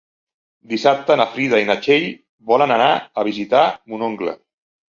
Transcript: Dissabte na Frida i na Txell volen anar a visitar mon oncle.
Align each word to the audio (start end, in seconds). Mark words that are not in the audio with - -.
Dissabte 0.71 1.17
na 1.19 1.27
Frida 1.35 1.59
i 1.63 1.67
na 1.71 1.75
Txell 1.83 2.07
volen 2.53 2.73
anar 2.79 2.89
a 2.97 3.27
visitar 3.31 3.63
mon 3.93 4.09
oncle. 4.13 4.39